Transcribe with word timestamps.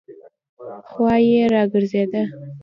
خوا 0.89 1.13
یې 1.29 1.43
راګرځېده. 1.53 2.23